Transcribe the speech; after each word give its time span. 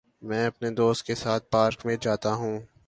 میں 0.21 0.47
اپنے 0.47 0.69
دوست 0.69 1.03
کے 1.03 1.15
ساتھ 1.15 1.49
پارک 1.49 1.85
میں 1.85 1.95
جاتا 2.01 2.33
ہوں۔ 2.33 2.59